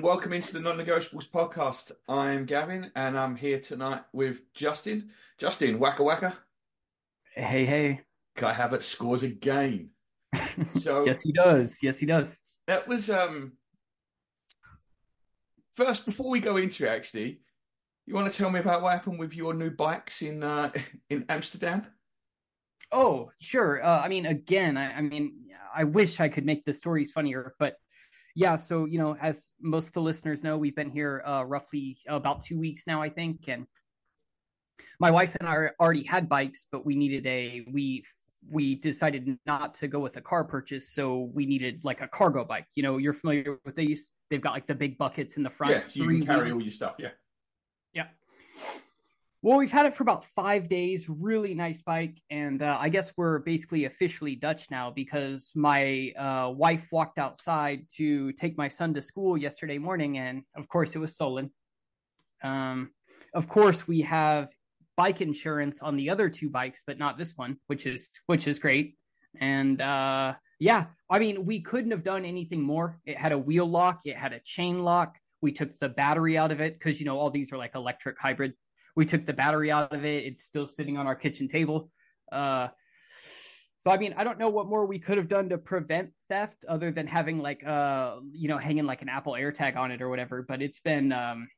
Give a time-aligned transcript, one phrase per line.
[0.00, 1.92] and welcome into the Non-Negotiables podcast.
[2.08, 5.10] I'm Gavin and I'm here tonight with Justin.
[5.36, 6.34] Justin, wacka wacka.
[7.34, 8.00] Hey, hey.
[8.34, 9.90] Kai Havertz scores again.
[10.72, 11.80] So yes, he does.
[11.82, 12.38] Yes, he does.
[12.66, 13.52] That was um.
[15.72, 17.40] First, before we go into it, actually,
[18.06, 20.70] you want to tell me about what happened with your new bikes in uh,
[21.10, 21.86] in Amsterdam?
[22.90, 23.84] Oh, sure.
[23.84, 27.54] Uh, I mean, again, I, I mean, I wish I could make the stories funnier,
[27.58, 27.76] but
[28.34, 31.98] yeah, so you know, as most of the listeners know, we've been here uh, roughly
[32.08, 33.66] about two weeks now, I think, and
[34.98, 38.04] my wife and I already had bikes, but we needed a we
[38.48, 42.44] we decided not to go with a car purchase, so we needed like a cargo
[42.44, 42.66] bike.
[42.74, 44.10] You know, you're familiar with these?
[44.30, 45.72] They've got like the big buckets in the front.
[45.72, 46.56] Yeah, so you can carry wheels.
[46.56, 46.94] all your stuff.
[46.98, 47.08] Yeah.
[47.92, 48.06] Yeah.
[49.42, 51.08] Well, we've had it for about five days.
[51.08, 56.50] Really nice bike, and uh, I guess we're basically officially Dutch now because my uh,
[56.50, 60.98] wife walked outside to take my son to school yesterday morning, and of course, it
[60.98, 61.50] was stolen.
[62.42, 62.90] Um,
[63.32, 64.50] of course, we have
[64.98, 68.58] bike insurance on the other two bikes, but not this one, which is which is
[68.58, 68.98] great.
[69.40, 73.00] And uh, yeah, I mean, we couldn't have done anything more.
[73.06, 75.16] It had a wheel lock, it had a chain lock.
[75.40, 78.18] We took the battery out of it because you know all these are like electric
[78.20, 78.52] hybrid
[79.00, 80.24] we took the battery out of it.
[80.24, 81.90] It's still sitting on our kitchen table.
[82.30, 82.68] Uh,
[83.78, 86.66] so I mean, I don't know what more we could have done to prevent theft
[86.68, 90.10] other than having like uh you know hanging like an Apple AirTag on it or
[90.10, 90.44] whatever.
[90.46, 91.48] But it's been um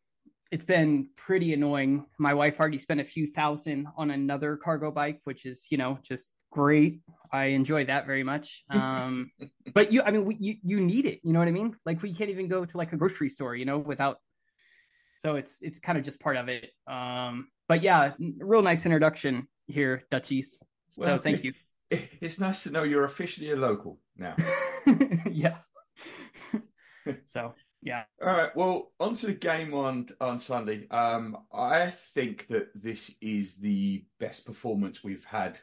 [0.52, 2.06] it's been pretty annoying.
[2.16, 5.98] My wife already spent a few thousand on another cargo bike, which is you know
[6.04, 7.00] just great.
[7.32, 8.62] I enjoy that very much.
[8.70, 9.32] Um,
[9.74, 11.18] but you, I mean, we, you you need it.
[11.24, 11.74] You know what I mean?
[11.84, 14.18] Like we can't even go to like a grocery store, you know, without
[15.22, 16.72] so it's it's kind of just part of it.
[16.88, 20.60] Um, but yeah, real nice introduction here, Dutchies.
[20.90, 21.52] So well, thank you.
[21.90, 24.34] It's nice to know you're officially a local now.
[25.30, 25.58] yeah.
[27.24, 28.02] so yeah.
[28.20, 28.56] All right.
[28.56, 30.88] Well, on to the game on on Sunday.
[30.90, 35.60] Um, I think that this is the best performance we've had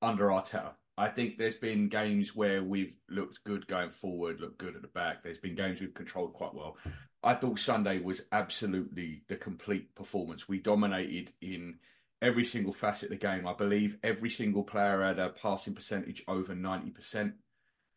[0.00, 0.70] under Arteta.
[0.96, 4.88] I think there's been games where we've looked good going forward, looked good at the
[4.88, 5.24] back.
[5.24, 6.76] There's been games we've controlled quite well.
[7.24, 10.48] I thought Sunday was absolutely the complete performance.
[10.48, 11.76] We dominated in
[12.20, 13.46] every single facet of the game.
[13.46, 17.32] I believe every single player had a passing percentage over 90%.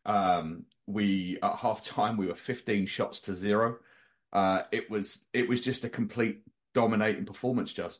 [0.05, 3.77] Um, we at half time we were 15 shots to zero.
[4.31, 6.41] Uh, it was it was just a complete
[6.73, 7.99] dominating performance, just.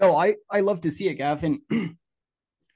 [0.00, 1.62] No, I I love to see it, Gavin.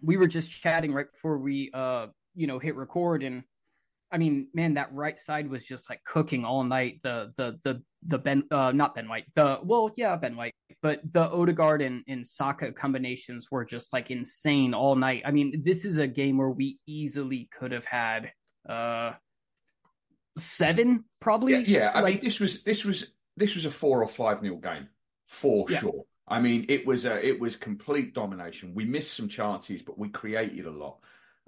[0.02, 3.44] we were just chatting right before we uh you know hit record and
[4.12, 7.00] I mean, man, that right side was just like cooking all night.
[7.02, 9.26] The the the the Ben uh not Ben White.
[9.34, 14.10] The well, yeah, Ben White, but the Odegaard and, and Saka combinations were just like
[14.10, 15.22] insane all night.
[15.24, 18.32] I mean, this is a game where we easily could have had
[18.68, 19.12] uh
[20.36, 21.52] seven, probably.
[21.52, 21.90] Yeah, yeah.
[21.94, 24.88] I like, mean this was this was this was a four or five nil game
[25.26, 25.80] for yeah.
[25.80, 26.04] sure.
[26.26, 28.74] I mean, it was a it was complete domination.
[28.74, 30.98] We missed some chances, but we created a lot.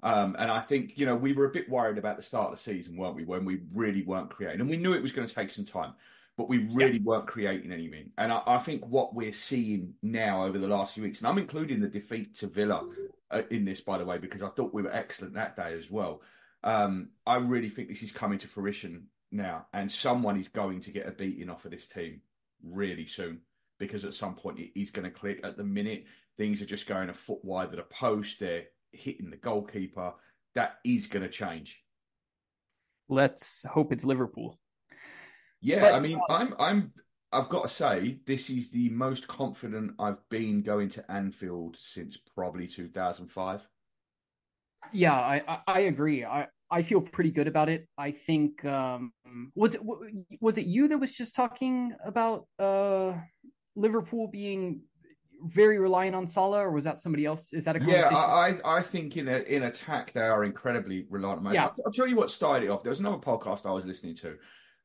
[0.03, 2.57] Um, and I think, you know, we were a bit worried about the start of
[2.57, 4.59] the season, weren't we, when we really weren't creating.
[4.59, 5.93] And we knew it was going to take some time,
[6.35, 7.03] but we really yeah.
[7.05, 8.11] weren't creating anything.
[8.17, 11.37] And I, I, think what we're seeing now over the last few weeks, and I'm
[11.37, 12.85] including the defeat to Villa
[13.31, 15.89] uh, in this, by the way, because I thought we were excellent that day as
[15.89, 16.21] well.
[16.65, 20.91] Um, I really think this is coming to fruition now, and someone is going to
[20.91, 22.21] get a beating off of this team
[22.61, 23.39] really soon
[23.79, 25.39] because at some point it is going to click.
[25.45, 26.05] At the minute,
[26.37, 28.41] things are just going a foot wide of the post.
[28.41, 30.13] They're hitting the goalkeeper.
[30.55, 31.81] That is going to change.
[33.09, 34.59] Let's hope it's Liverpool.
[35.61, 36.91] Yeah, but, I mean, uh, I'm, I'm,
[37.31, 42.17] I've got to say, this is the most confident I've been going to Anfield since
[42.35, 43.67] probably 2005.
[44.91, 46.25] Yeah, I, I agree.
[46.25, 47.87] I, I feel pretty good about it.
[47.97, 49.13] I think um,
[49.55, 49.81] was it
[50.41, 53.13] was it you that was just talking about uh,
[53.75, 54.81] Liverpool being
[55.45, 57.53] very reliant on Salah, or was that somebody else?
[57.53, 58.07] Is that a yeah?
[58.09, 61.53] I I think in a, in attack they are incredibly reliant on.
[61.53, 61.65] Yeah.
[61.65, 62.83] I'll, I'll, tell you what started it off.
[62.83, 64.35] There was another podcast I was listening to, hmm.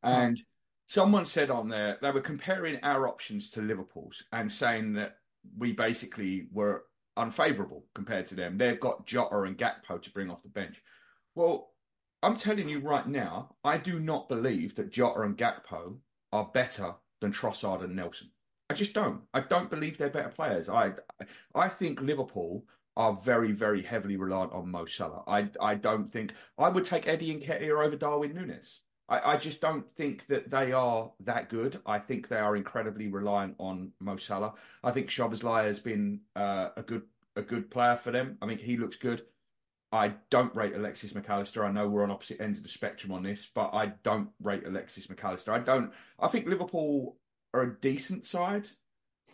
[0.09, 0.45] and oh.
[0.87, 5.17] someone said on there they were comparing our options to Liverpool's and saying that
[5.57, 6.85] we basically were
[7.17, 8.59] unfavourable compared to them.
[8.59, 10.83] They've got Jota and Gakpo to bring off the bench.
[11.35, 11.71] Well,
[12.23, 15.99] I'm telling you right now, I do not believe that Jota and Gakpo
[16.33, 18.31] are better than Trossard and Nelson.
[18.71, 19.23] I just don't.
[19.33, 20.69] I don't believe they're better players.
[20.69, 20.93] I
[21.55, 22.65] I think Liverpool
[22.97, 25.23] are very, very heavily reliant on Mo Salah.
[25.27, 28.81] I I don't think I would take Eddie and Nketiah over Darwin Núñez.
[29.09, 31.81] I, I just don't think that they are that good.
[31.87, 34.55] I think they are incredibly reliant on Mo Salah.
[34.85, 37.03] I think Szoboszlai has been uh, a good
[37.37, 38.37] a good player for them.
[38.43, 39.23] I think he looks good.
[39.91, 41.65] I don't rate Alexis McAllister.
[41.65, 44.67] I know we're on opposite ends of the spectrum on this, but I don't rate
[44.67, 45.49] Alexis McAllister.
[45.49, 45.93] I don't.
[46.19, 47.17] I think Liverpool
[47.55, 48.69] are a decent side.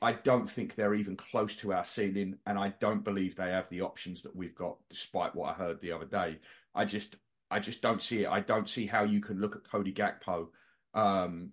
[0.02, 3.68] I don't think they're even close to our ceiling, and I don't believe they have
[3.68, 6.38] the options that we've got, despite what I heard the other day.
[6.74, 7.16] I just,
[7.50, 8.28] I just don't see it.
[8.28, 10.48] I don't see how you can look at Cody Gakpo
[10.92, 11.52] um,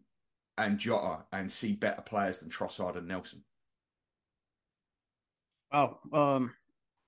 [0.58, 3.44] and Jota and see better players than Trossard and Nelson.
[5.72, 6.52] Oh, um,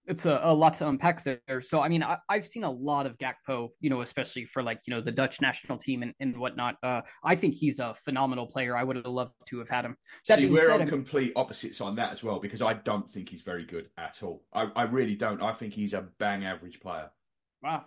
[0.06, 1.62] it's a, a lot to unpack there.
[1.62, 4.82] So, I mean, I, have seen a lot of Gakpo, you know, especially for like,
[4.86, 6.76] you know, the Dutch national team and, and whatnot.
[6.84, 8.76] Uh, I think he's a phenomenal player.
[8.76, 9.96] I would have loved to have had him.
[10.28, 13.30] That See, we're said, on complete opposites on that as well, because I don't think
[13.30, 14.44] he's very good at all.
[14.54, 15.42] I, I really don't.
[15.42, 17.10] I think he's a bang average player.
[17.62, 17.86] Wow.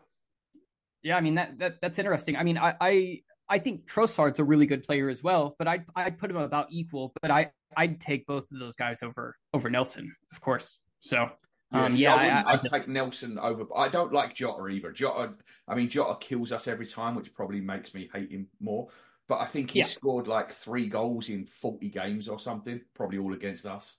[1.02, 2.36] Yeah, I mean, that, that that's interesting.
[2.36, 5.84] I mean, I, I, I think Trossard's a really good player as well, but I'd,
[5.94, 9.68] I'd put him about equal, but I, I'd take both of those guys over, over
[9.68, 10.80] Nelson, of course.
[11.02, 11.28] So
[11.72, 13.64] um, yeah, yeah I, would take Nelson over.
[13.74, 14.92] I don't like Jota either.
[14.92, 15.34] Jota,
[15.66, 18.88] I mean, Jota kills us every time, which probably makes me hate him more.
[19.28, 19.86] But I think he yeah.
[19.86, 23.96] scored like three goals in 40 games or something, probably all against us.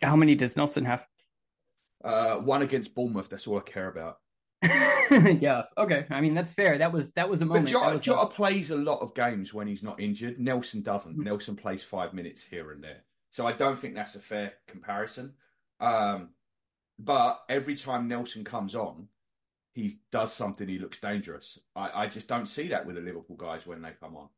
[0.00, 1.04] How many does Nelson have?
[2.04, 3.28] Uh, one against Bournemouth.
[3.28, 4.18] That's all I care about.
[5.40, 5.62] yeah.
[5.76, 6.06] Okay.
[6.10, 6.78] I mean, that's fair.
[6.78, 7.66] That was that was a moment.
[7.66, 8.26] But Jota, Jota a...
[8.30, 10.38] plays a lot of games when he's not injured.
[10.38, 11.12] Nelson doesn't.
[11.12, 11.24] Mm-hmm.
[11.24, 13.04] Nelson plays five minutes here and there.
[13.30, 15.34] So I don't think that's a fair comparison.
[15.80, 16.30] Um,
[16.98, 19.08] but every time Nelson comes on,
[19.74, 20.68] he does something.
[20.68, 21.58] He looks dangerous.
[21.76, 24.28] I, I just don't see that with the Liverpool guys when they come on.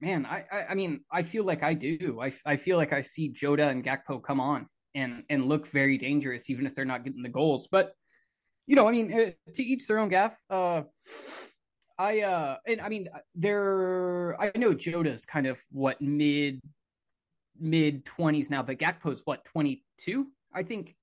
[0.00, 2.20] Man, I, I, I mean, I feel like I do.
[2.22, 5.98] I, I feel like I see Jota and Gakpo come on and and look very
[5.98, 7.68] dangerous, even if they're not getting the goals.
[7.70, 7.94] But
[8.66, 10.08] you know, I mean, uh, to each their own.
[10.08, 10.32] Gav.
[10.48, 10.82] Uh,
[11.98, 14.40] I uh, and I mean, they're.
[14.40, 16.60] I know Jota's kind of what mid
[17.58, 20.28] mid twenties now, but Gakpo's what twenty two.
[20.54, 20.96] I think.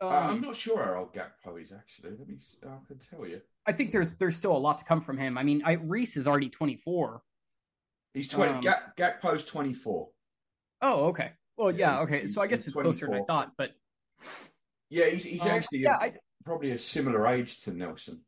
[0.00, 2.10] Um, uh, I'm um, not sure how old Gakpo is actually.
[2.10, 2.36] Let me.
[2.62, 3.40] I can tell you.
[3.66, 5.36] I think there's there's still a lot to come from him.
[5.36, 7.22] I mean, I, Reece is already 24.
[8.14, 8.52] He's 20.
[8.54, 10.08] Um, Gak, Gakpo's 24.
[10.82, 11.32] Oh, okay.
[11.56, 12.28] Well, yeah, yeah okay.
[12.28, 12.82] So I guess it's 24.
[12.82, 13.72] closer than I thought, but.
[14.90, 16.12] Yeah, he's he's um, actually yeah, a, I...
[16.44, 18.20] probably a similar age to Nelson.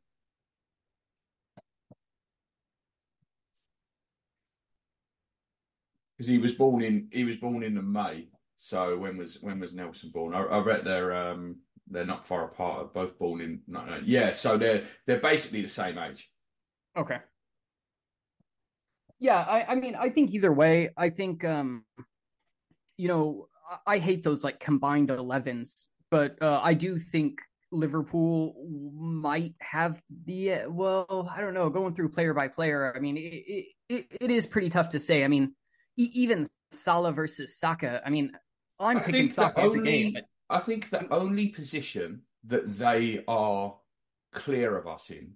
[6.17, 8.29] Because he was born in he was born in May,
[8.63, 10.35] so when was when was Nelson born?
[10.35, 12.93] I, I bet they're um, they're not far apart.
[12.93, 14.35] Both born in no, no, yeah.
[14.35, 16.29] So they're they're basically the same age.
[16.95, 17.17] Okay.
[19.19, 21.87] Yeah, I, I mean, I think either way, I think um,
[22.99, 23.49] you know,
[23.87, 27.39] I, I hate those like combined 11s, but uh, I do think
[27.73, 28.57] Liverpool
[28.95, 32.93] might have the well, I don't know, going through player by player.
[32.95, 35.25] I mean, it it, it is pretty tough to say.
[35.25, 35.55] I mean,
[35.97, 38.03] even Salah versus Saka.
[38.05, 38.33] I mean,
[38.81, 40.13] I'm I picking Saka only, game.
[40.15, 40.25] But...
[40.49, 43.77] I think the only position that they are
[44.33, 45.35] clear of us in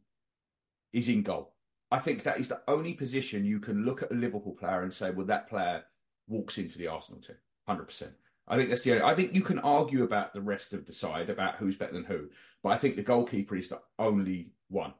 [0.93, 1.52] is in goal.
[1.91, 4.93] I think that is the only position you can look at a Liverpool player and
[4.93, 5.85] say, well, that player
[6.26, 7.37] walks into the Arsenal team,
[7.69, 8.12] hundred percent.
[8.48, 9.05] I think that's the only.
[9.05, 12.05] I think you can argue about the rest of the side about who's better than
[12.05, 12.31] who,
[12.63, 14.94] but I think the goalkeeper is the only one.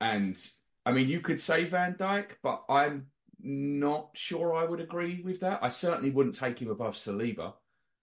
[0.00, 0.36] And
[0.84, 3.06] I mean, you could say Van Dijk, but I'm
[3.40, 5.60] not sure I would agree with that.
[5.62, 7.54] I certainly wouldn't take him above Saliba.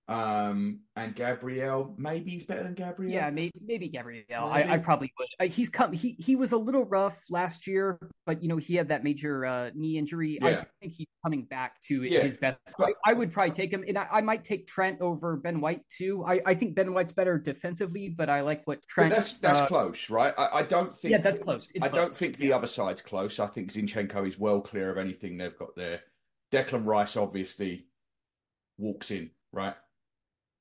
[0.09, 3.13] Um, and Gabriel, maybe he's better than Gabriel.
[3.13, 4.23] Yeah, maybe maybe Gabriel.
[4.27, 4.69] Maybe.
[4.69, 5.51] I, I, probably would.
[5.51, 5.93] He's come.
[5.93, 9.45] He he was a little rough last year, but you know he had that major
[9.45, 10.39] uh, knee injury.
[10.41, 10.47] Yeah.
[10.47, 12.23] I think he's coming back to yeah.
[12.23, 12.57] his best.
[12.75, 15.61] But, I, I, would probably take him, and I, I, might take Trent over Ben
[15.61, 16.25] White too.
[16.27, 19.11] I, I think Ben White's better defensively, but I like what Trent.
[19.11, 20.33] That's that's uh, close, right?
[20.35, 21.11] I, don't think.
[21.11, 21.69] Yeah, that's close.
[21.75, 22.07] It's I close.
[22.07, 23.39] don't think the other side's close.
[23.39, 26.01] I think Zinchenko is well clear of anything they've got there.
[26.51, 27.85] Declan Rice obviously
[28.79, 29.75] walks in, right?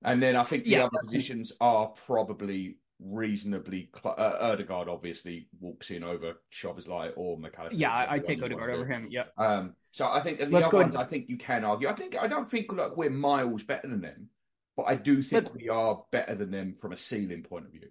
[0.03, 3.91] And then I think the yeah, other positions are probably reasonably.
[3.95, 7.73] Cl- uh, Odegaard obviously walks in over Szoboszlai or McAllister.
[7.73, 9.09] Yeah, I, I take Odegaard over him.
[9.11, 9.25] Yeah.
[9.37, 11.89] Um, so I think the Let's other ones, I think you can argue.
[11.89, 14.29] I think I don't think like we're miles better than them,
[14.77, 17.73] but I do think but, we are better than them from a ceiling point of
[17.73, 17.89] view.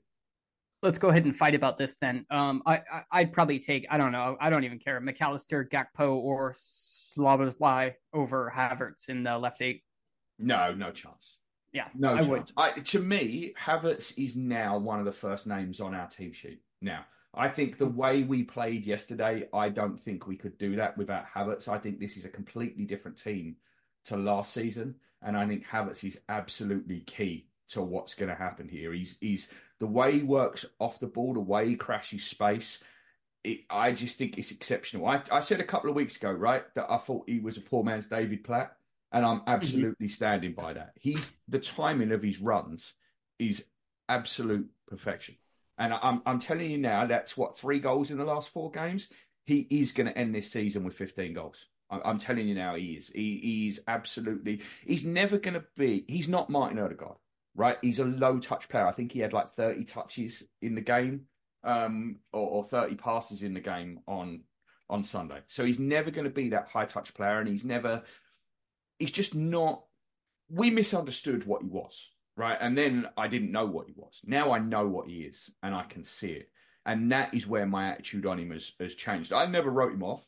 [0.84, 2.26] Let's go ahead and fight about this then.
[2.30, 6.16] Um, I, I would probably take I don't know I don't even care McAllister, Gakpo,
[6.16, 9.84] or Szoboszlai over Havertz in the left eight.
[10.40, 11.37] No, no chance.
[11.74, 12.52] Yeah, no I would.
[12.56, 16.62] I, to me, Havertz is now one of the first names on our team sheet.
[16.82, 17.98] Now, I think the hmm.
[17.98, 21.68] way we played yesterday, I don't think we could do that without Havertz.
[21.68, 23.58] I think this is a completely different team
[24.06, 28.70] to last season, and I think Havertz is absolutely key to what's going to happen
[28.70, 28.94] here.
[28.94, 32.80] He's he's the way he works off the ball, the way he crashes space.
[33.44, 35.06] It, I just think it's exceptional.
[35.08, 37.62] I, I said a couple of weeks ago, right, that I thought he was a
[37.62, 38.76] poor man's David Platt,
[39.12, 39.50] and I'm mm-hmm.
[39.50, 40.14] absolutely mm-hmm.
[40.14, 40.94] standing by that.
[41.00, 42.94] He's the timing of his runs
[43.40, 43.64] is
[44.10, 45.36] absolute perfection.
[45.78, 49.10] And I'm I'm telling you now, that's what three goals in the last four games.
[49.46, 51.68] He is going to end this season with 15 goals.
[51.90, 53.08] I'm telling you now, he is.
[53.08, 54.62] He, he's absolutely.
[54.86, 56.04] He's never going to be.
[56.08, 57.16] He's not Martin Odegaard,
[57.56, 57.78] right?
[57.82, 58.86] He's a low touch player.
[58.86, 61.28] I think he had like 30 touches in the game,
[61.64, 64.42] um, or, or 30 passes in the game on
[64.90, 65.40] on Sunday.
[65.48, 68.04] So he's never going to be that high touch player, and he's never.
[69.00, 69.84] He's just not.
[70.50, 72.58] We misunderstood what he was, right?
[72.60, 74.22] And then I didn't know what he was.
[74.26, 76.50] Now I know what he is, and I can see it.
[76.86, 79.34] And that is where my attitude on him has, has changed.
[79.34, 80.26] I never wrote him off,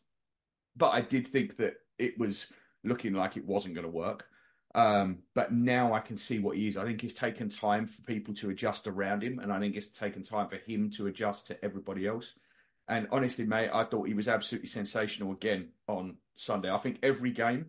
[0.75, 2.47] but I did think that it was
[2.83, 4.27] looking like it wasn't going to work.
[4.75, 6.77] Um, but now I can see what he is.
[6.77, 9.88] I think it's taken time for people to adjust around him, and I think it's
[9.88, 12.33] taken time for him to adjust to everybody else.
[12.88, 16.71] And honestly, mate, I thought he was absolutely sensational again on Sunday.
[16.71, 17.67] I think every game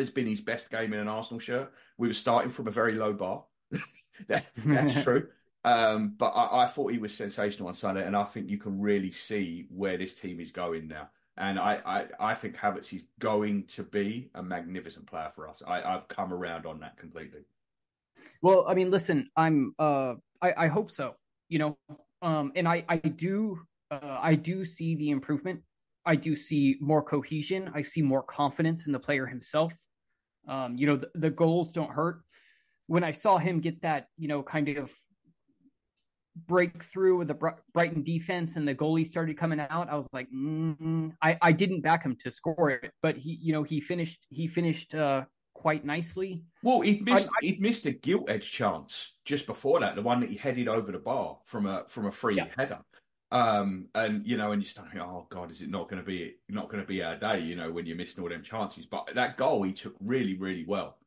[0.00, 1.72] has been his best game in an Arsenal shirt.
[1.96, 3.44] We were starting from a very low bar.
[4.28, 5.28] that, that's true.
[5.64, 8.80] Um, but I, I, thought he was sensational on Sunday, and I think you can
[8.80, 11.10] really see where this team is going now.
[11.36, 15.62] And I, I, I think Havertz is going to be a magnificent player for us.
[15.66, 17.40] I, I've come around on that completely.
[18.42, 21.14] Well, I mean, listen, I'm, uh, I, I hope so.
[21.48, 21.78] You know,
[22.22, 23.58] um, and I, I do,
[23.90, 25.62] uh, I do see the improvement.
[26.06, 27.70] I do see more cohesion.
[27.74, 29.74] I see more confidence in the player himself.
[30.50, 32.22] Um, you know, the, the goals don't hurt
[32.90, 34.90] when I saw him get that, you know, kind of
[36.48, 41.12] breakthrough with the Brighton defense and the goalie started coming out, I was like, mm,
[41.22, 44.48] I, I didn't back him to score it, but he, you know, he finished, he
[44.48, 46.42] finished uh, quite nicely.
[46.64, 50.18] Well, he missed, I, he'd missed a gilt edge chance just before that, the one
[50.18, 52.48] that he headed over the bar from a from a free yeah.
[52.56, 52.80] header.
[53.32, 56.06] Um, and you know, and you start thinking, oh God, is it not going to
[56.06, 57.40] be not going to be our day?
[57.40, 58.86] You know, when you're missing all them chances.
[58.86, 60.98] But that goal he took really, really well.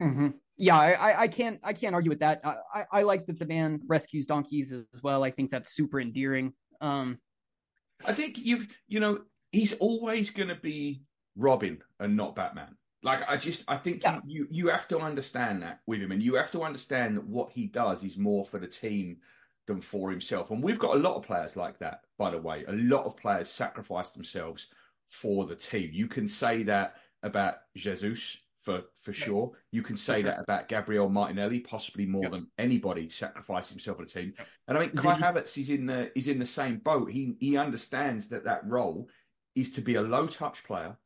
[0.00, 0.28] Mm-hmm.
[0.56, 2.42] Yeah, I, I can't I can't argue with that.
[2.44, 5.24] I, I like that the man rescues donkeys as well.
[5.24, 6.52] I think that's super endearing.
[6.80, 7.18] Um,
[8.06, 9.20] I think you you know
[9.50, 11.02] he's always going to be
[11.36, 12.76] Robin and not Batman.
[13.02, 14.20] Like I just I think yeah.
[14.26, 17.26] you, you you have to understand that with him, and you have to understand that
[17.26, 19.18] what he does is more for the team
[19.66, 20.50] than for himself.
[20.50, 22.64] And we've got a lot of players like that, by the way.
[22.66, 24.68] A lot of players sacrifice themselves
[25.06, 25.90] for the team.
[25.92, 29.52] You can say that about Jesus for for sure.
[29.72, 30.30] You can say sure.
[30.30, 34.34] that about Gabriel Martinelli, possibly more than anybody sacrificed himself for the team.
[34.68, 37.10] And I mean, Kai Havertz is in the is in the same boat.
[37.10, 39.08] He he understands that that role
[39.54, 40.96] is to be a low touch player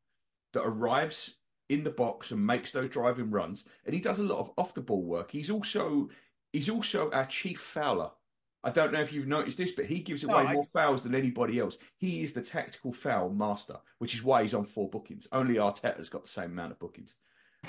[0.53, 1.35] that arrives
[1.69, 4.75] in the box and makes those driving runs, and he does a lot of off
[4.75, 5.31] the ball work.
[5.31, 6.09] He's also
[6.53, 8.11] he's also our chief fouler.
[8.66, 10.52] I don't know if you've noticed this, but he gives away no, I...
[10.52, 11.78] more fouls than anybody else.
[11.99, 15.28] He is the tactical foul master, which is why he's on four bookings.
[15.30, 17.14] Only Arteta's got the same amount of bookings.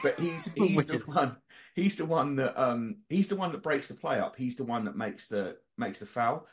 [0.01, 1.37] But he's he's the one
[1.75, 4.35] he's the one that um he's the one that breaks the play up.
[4.37, 6.47] He's the one that makes the makes the foul.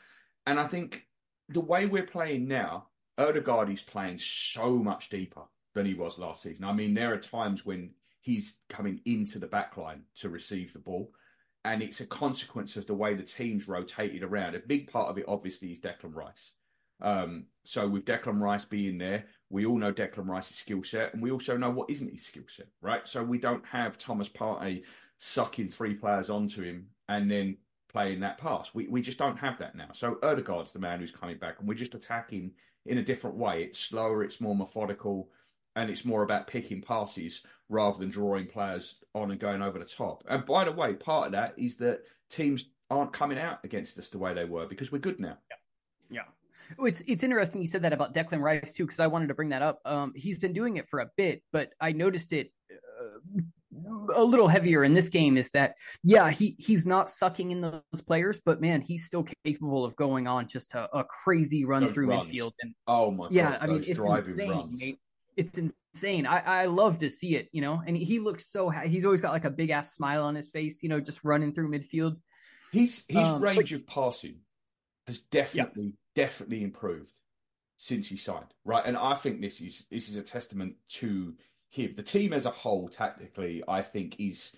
[0.45, 1.07] And I think
[1.49, 5.41] the way we're playing now, Odegaard is playing so much deeper
[5.73, 6.65] than he was last season.
[6.65, 10.79] I mean, there are times when he's coming into the back line to receive the
[10.79, 11.11] ball.
[11.65, 14.55] And it's a consequence of the way the team's rotated around.
[14.55, 16.53] A big part of it, obviously, is Declan Rice.
[17.01, 21.21] Um, so with Declan Rice being there, we all know Declan Rice's skill set, and
[21.21, 23.07] we also know what isn't his skill set, right?
[23.07, 24.83] So we don't have Thomas Partey
[25.17, 27.57] sucking three players onto him and then
[27.91, 28.73] playing that pass.
[28.73, 29.89] We we just don't have that now.
[29.93, 32.51] So Odegaard's the man who's coming back, and we're just attacking
[32.85, 33.63] in a different way.
[33.63, 35.29] It's slower, it's more methodical,
[35.75, 39.85] and it's more about picking passes rather than drawing players on and going over the
[39.85, 40.23] top.
[40.29, 44.09] And by the way, part of that is that teams aren't coming out against us
[44.09, 45.37] the way they were because we're good now.
[45.49, 45.57] Yeah.
[46.09, 46.85] Yeah.
[46.87, 49.49] It's it's interesting you said that about Declan Rice too, because I wanted to bring
[49.49, 49.79] that up.
[49.85, 53.41] Um, he's been doing it for a bit, but I noticed it uh,
[54.15, 55.37] a little heavier in this game.
[55.37, 59.85] Is that yeah, he he's not sucking in those players, but man, he's still capable
[59.85, 62.31] of going on just a, a crazy run those through runs.
[62.31, 62.53] midfield.
[62.61, 64.97] And oh my yeah, God, I mean it's insane.
[65.35, 66.25] It's insane.
[66.25, 67.81] I, I love to see it, you know.
[67.85, 68.69] And he looks so.
[68.69, 71.53] He's always got like a big ass smile on his face, you know, just running
[71.53, 72.17] through midfield.
[72.71, 74.37] His his um, range but, of passing
[75.07, 77.11] has definitely definitely improved
[77.77, 78.85] since he signed, right?
[78.85, 81.35] And I think this is this is a testament to
[81.69, 81.93] him.
[81.95, 84.53] The team as a whole, tactically, I think is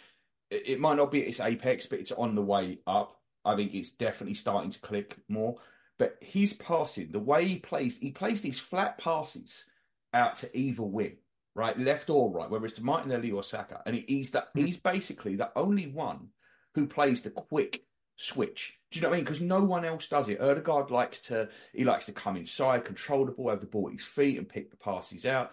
[0.49, 3.19] it might not be at its apex, but it's on the way up.
[3.43, 5.57] I think it's definitely starting to click more.
[5.97, 9.65] But his passing, the way he plays, he plays these flat passes
[10.13, 11.17] out to either wing,
[11.55, 14.65] right, left or right, whether it's to Martinelli or Saka, and he's that Hmm.
[14.65, 16.29] he's basically the only one
[16.75, 17.83] who plays the quick
[18.15, 18.79] switch.
[18.91, 19.25] Do you know what I mean?
[19.25, 20.39] Because no one else does it.
[20.39, 23.93] Ødegaard likes to he likes to come inside, control the ball, have the ball at
[23.93, 25.51] his feet, and pick the passes out.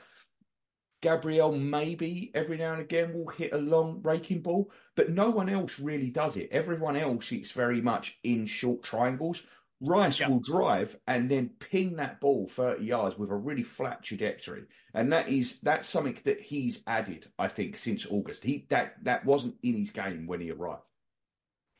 [1.02, 5.50] Gabriel maybe every now and again will hit a long raking ball, but no one
[5.50, 6.48] else really does it.
[6.50, 9.42] Everyone else it's very much in short triangles.
[9.86, 10.28] Rice Yeah.
[10.28, 14.64] will drive and then ping that ball 30 yards with a really flat trajectory.
[14.92, 18.44] And that is that's something that he's added, I think, since August.
[18.44, 20.82] He that that wasn't in his game when he arrived.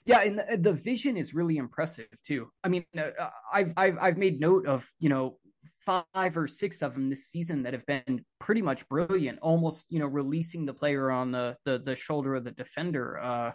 [0.06, 2.50] Yeah, and the, the vision is really impressive too.
[2.62, 3.11] I mean, uh,
[3.52, 5.38] I've I've I've made note of you know
[5.78, 9.38] five or six of them this season that have been pretty much brilliant.
[9.40, 13.18] Almost you know releasing the player on the the, the shoulder of the defender.
[13.18, 13.52] Uh,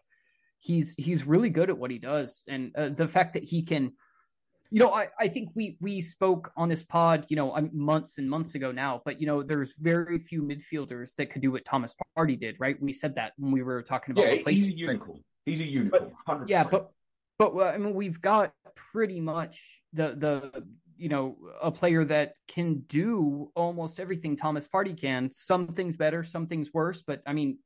[0.59, 3.93] he's he's really good at what he does, and uh, the fact that he can.
[4.71, 8.29] You know, I, I think we we spoke on this pod, you know, months and
[8.29, 11.95] months ago now, but you know, there's very few midfielders that could do what Thomas
[12.17, 12.79] Partey did, right?
[12.81, 15.23] We said that when we were talking about Yeah, he's a unicorn.
[15.45, 16.91] He's a unicorn, hundred Yeah, but
[17.39, 18.53] but I mean, we've got
[18.91, 20.63] pretty much the the
[20.97, 25.31] you know a player that can do almost everything Thomas Partey can.
[25.31, 27.01] Some things better, some things worse.
[27.01, 27.57] But I mean,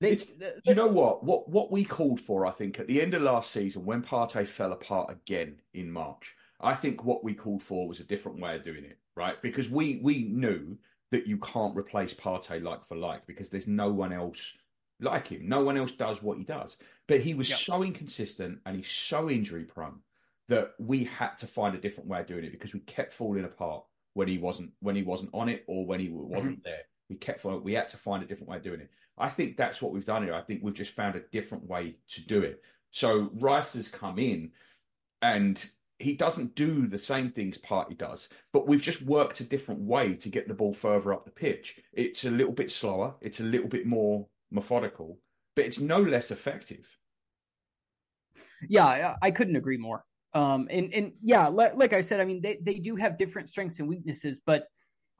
[0.00, 1.24] they, It's- the- you know what?
[1.24, 4.46] What what we called for, I think, at the end of last season when Partey
[4.46, 8.56] fell apart again in March, I think what we called for was a different way
[8.56, 9.40] of doing it, right?
[9.40, 10.78] Because we we knew
[11.10, 14.54] that you can't replace Partey like for like because there's no one else
[15.00, 15.48] like him.
[15.48, 16.76] No one else does what he does.
[17.06, 17.56] But he was Yeah.
[17.56, 20.00] so inconsistent and he's so injury prone
[20.48, 23.44] that we had to find a different way of doing it because we kept falling
[23.44, 23.84] apart
[24.14, 26.34] when he wasn't when he wasn't on it or when he mm-hmm.
[26.34, 26.82] wasn't there.
[27.08, 27.62] We kept falling.
[27.62, 28.90] We had to find a different way of doing it.
[29.18, 30.34] I think that's what we've done here.
[30.34, 32.62] I think we've just found a different way to do it.
[32.90, 34.50] So Rice has come in
[35.22, 39.80] and he doesn't do the same things Partey does, but we've just worked a different
[39.80, 41.80] way to get the ball further up the pitch.
[41.92, 45.18] It's a little bit slower, it's a little bit more methodical,
[45.54, 46.96] but it's no less effective.
[48.68, 50.04] yeah, I, couldn't agree more.
[50.34, 53.78] Um, and and yeah, like I said, I mean, they they do have different strengths
[53.78, 54.66] and weaknesses, but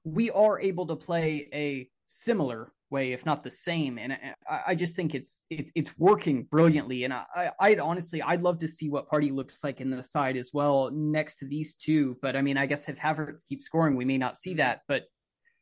[0.07, 3.99] we are able to play a similar way, if not the same.
[3.99, 4.17] And
[4.49, 7.05] I, I just think it's it's it's working brilliantly.
[7.05, 10.05] And I, I I'd honestly I'd love to see what Partey looks like in the
[10.05, 12.17] side as well next to these two.
[12.23, 14.83] But I mean, I guess if Havertz keeps scoring, we may not see that.
[14.87, 15.03] But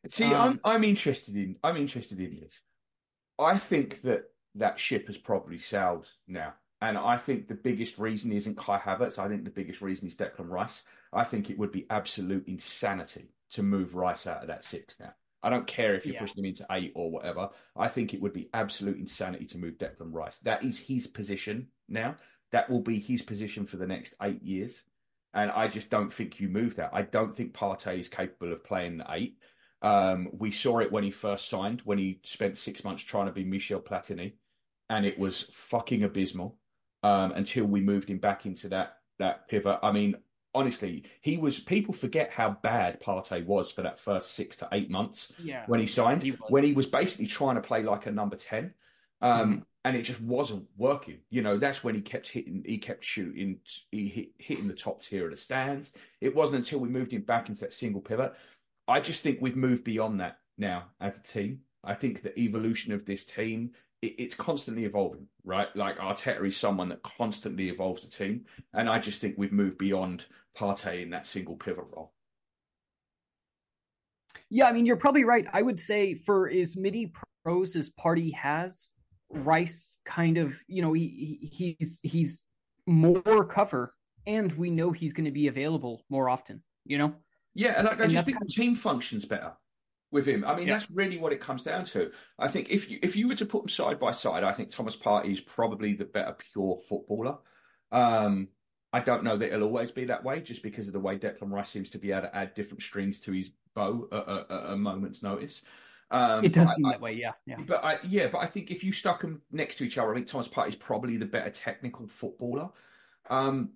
[0.06, 2.60] See, Um, I'm I'm interested in I'm interested in this.
[3.38, 4.24] I think that
[4.56, 6.52] that ship has probably sailed now,
[6.82, 9.18] and I think the biggest reason isn't Kai Havertz.
[9.18, 10.82] I think the biggest reason is Declan Rice.
[11.14, 15.14] I think it would be absolute insanity to move Rice out of that six now.
[15.42, 16.20] I don't care if you're Yeah.
[16.20, 17.50] pushing him into eight or whatever.
[17.76, 20.38] I think it would be absolute insanity to move Declan Rice.
[20.38, 22.16] That is his position now.
[22.50, 24.84] That will be his position for the next eight years.
[25.34, 26.90] And I just don't think you move that.
[26.92, 29.36] I don't think Partey is capable of playing the eight.
[29.82, 33.32] Um, we saw it when he first signed, when he spent six months trying to
[33.32, 34.34] be Michel Platini,
[34.88, 36.58] and it was fucking abysmal
[37.02, 39.78] um, until we moved him back into that that pivot.
[39.82, 40.16] I mean,
[40.54, 41.60] honestly, he was.
[41.60, 45.80] People forget how bad Partey was for that first six to eight months yeah, when
[45.80, 48.74] he signed, He when he was basically trying to play like a number 10.
[49.20, 51.18] Um, And it just wasn't working.
[51.28, 53.58] You know, that's when he kept hitting, he kept shooting,
[53.90, 55.92] he hit, hitting the top tier of the stands.
[56.22, 58.32] It wasn't until we moved him back into that single pivot.
[58.88, 61.60] I just think we've moved beyond that now as a team.
[61.82, 63.72] I think the evolution of this team,
[64.04, 65.68] it, it's constantly evolving, right?
[65.74, 68.44] Like Arteta is someone that constantly evolves the team.
[68.72, 72.12] And I just think we've moved beyond Partey in that single pivot role.
[74.50, 75.46] Yeah, I mean, you're probably right.
[75.52, 77.12] I would say for as many
[77.44, 78.92] pros as Partey has,
[79.30, 82.48] Rice kind of, you know, he, he he's he's
[82.86, 83.94] more cover,
[84.26, 86.62] and we know he's going to be available more often.
[86.84, 87.14] You know,
[87.54, 89.54] Yeah, and I, I And just think the team functions better
[90.14, 90.44] with him.
[90.44, 90.74] I mean, Yeah.
[90.74, 92.10] that's really what it comes down to.
[92.38, 94.70] I think if you if you were to put them side by side, I think
[94.70, 97.38] Thomas Partey is probably the better pure footballer.
[97.92, 98.48] Um,
[98.92, 101.50] I don't know that it'll always be that way, just because of the way Declan
[101.50, 104.70] Rice seems to be able to add different strings to his bow at a, at
[104.72, 105.62] a moment's notice.
[106.12, 107.12] Um, it does I- seem I- that way.
[107.14, 109.98] Yeah, yeah, but I, yeah, but I think if you stuck them next to each
[109.98, 112.70] other, I think Thomas Partey is probably the better technical footballer.
[113.28, 113.70] Um,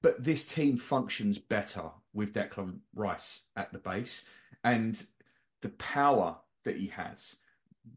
[0.00, 4.22] but this team functions better with Declan Rice at the base,
[4.64, 5.04] and
[5.66, 7.36] the power that he has,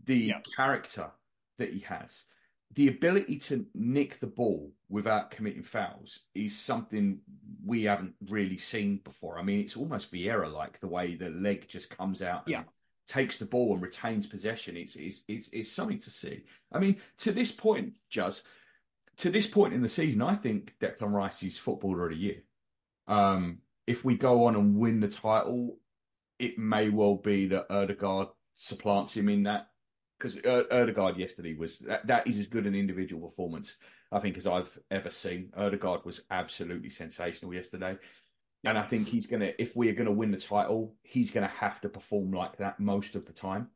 [0.05, 0.41] the Yeah.
[0.55, 1.11] character
[1.57, 2.25] that he has,
[2.71, 7.21] the ability to nick the ball without committing fouls is something
[7.63, 9.37] we haven't really seen before.
[9.37, 12.63] I mean, it's almost Vieira like the way the leg just comes out and Yeah.
[13.07, 14.75] takes the ball and retains possession.
[14.75, 16.45] It's, it's, it's, it's something to see.
[16.71, 18.41] I mean, to this point, Juz,
[19.17, 22.43] to this point in the season, I think Declan Rice is footballer of the year.
[23.07, 25.78] Um, if we go on and win the title,
[26.39, 29.67] it may well be that Ødegaard supplants him in that
[30.17, 33.77] because er- Ødegaard yesterday was that, that is as good an individual performance
[34.11, 35.51] I think as I've ever seen.
[35.57, 37.97] Ødegaard was absolutely sensational yesterday.
[38.63, 41.79] And I think he's to, if we are to win the title, he's to have
[41.81, 43.69] to perform like that most of the time.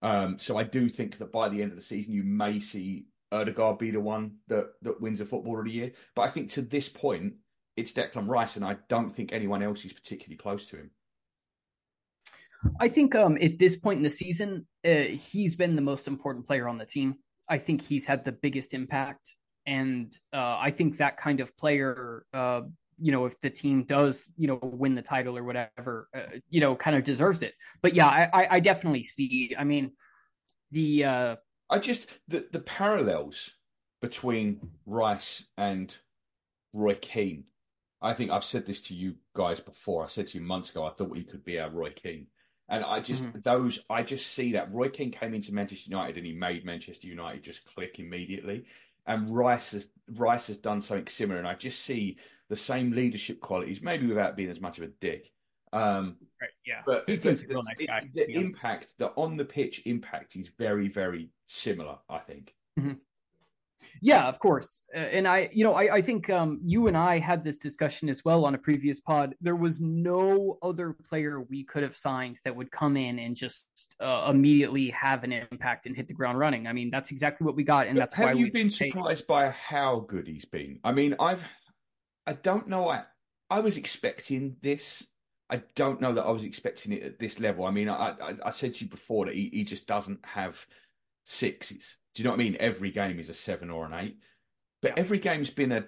[0.00, 3.06] Um, so I do think that by the end of the season, you may see
[3.32, 5.92] Ødegaard be the one that, that wins a Footballer of the Year.
[6.14, 7.34] But I think to this point,
[7.76, 10.90] it's Declan Rice, and I don't think anyone else is particularly close to him.
[12.80, 16.46] I think um, at this point in the season, uh, he's been the most important
[16.46, 17.16] player on the team.
[17.48, 19.34] I think he's had the biggest impact,
[19.66, 22.62] and uh, I think that kind of player, uh,
[22.98, 26.60] you know, if the team does, you know, win the title or whatever, uh, you
[26.60, 27.54] know, kind of deserves it.
[27.80, 29.54] But yeah, I, I definitely see.
[29.56, 29.92] I mean,
[30.72, 31.36] the uh,
[31.70, 33.50] I just the the parallels
[34.00, 35.94] between Rice and
[36.72, 37.44] Roy Keane.
[38.00, 40.04] I think I've said this to you guys before.
[40.04, 42.28] I said to you months ago, I thought he could be our Roy Keane.
[42.68, 43.40] And I just mm-hmm.
[43.42, 47.06] those I just see that Roy Keane came into Manchester United and he made Manchester
[47.06, 48.64] United just click immediately.
[49.06, 52.18] And Rice has Rice has done something similar, and I just see
[52.50, 55.32] the same leadership qualities, maybe without being as much of a dick.
[55.72, 60.88] Um, right, yeah, but the, it, the impact, the on the pitch impact, is very,
[60.88, 61.96] very similar.
[62.08, 62.54] I think.
[62.78, 62.92] Mm-hmm.
[64.00, 64.82] Yeah, of course.
[64.94, 68.08] Uh, and I, you know, I, I think um, you and I had this discussion
[68.08, 69.34] as well on a previous pod.
[69.40, 73.66] There was no other player we could have signed that would come in and just
[74.00, 76.66] uh, immediately have an impact and hit the ground running.
[76.66, 78.30] I mean, that's exactly what we got, and that's have why.
[78.30, 80.78] Have you been surprised by how good he's been?
[80.84, 81.44] I mean, I've,
[82.26, 82.88] I don't know.
[82.88, 83.04] I,
[83.50, 85.06] I was expecting this.
[85.50, 87.64] I don't know that I was expecting it at this level.
[87.64, 90.66] I mean, I, I, I said to you before that he, he just doesn't have
[91.24, 91.96] sixes.
[92.14, 92.56] Do you know what I mean?
[92.58, 94.18] Every game is a seven or an eight,
[94.82, 95.02] but yeah.
[95.02, 95.86] every game's been a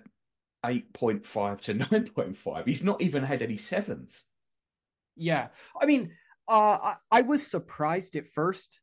[0.67, 2.67] eight point five to nine point five.
[2.67, 4.25] He's not even had any sevens.
[5.17, 5.49] Yeah,
[5.81, 6.13] I mean,
[6.49, 8.81] uh, I, I was surprised at first,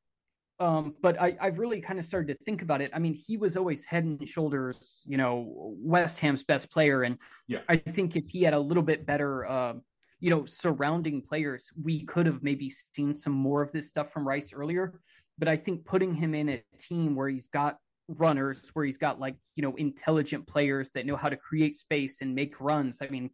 [0.60, 2.91] um, but I, I've really kind of started to think about it.
[2.93, 7.17] I mean, he was always head and shoulders, you know, West Ham's best player, and
[7.47, 7.60] yeah.
[7.69, 9.45] I think if he had a little bit better.
[9.45, 9.73] Uh,
[10.19, 14.28] you know, surrounding players, we could have maybe seen some more of this stuff from
[14.28, 15.00] Rice earlier.
[15.38, 19.19] But I think putting him in a team where he's got runners, where he's got
[19.19, 23.00] like, you know, intelligent players that know how to create space and make runs.
[23.02, 23.30] I mean,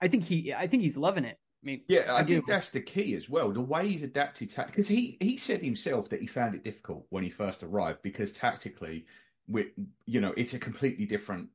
[0.00, 1.36] I think he I think he's loving it.
[1.62, 3.50] I mean, yeah, I, I think that's the key as well.
[3.50, 7.24] The way he's adapted because he he said himself that he found it difficult when
[7.24, 9.06] he first arrived because tactically,
[9.48, 9.72] we
[10.06, 11.48] you know, it's a completely different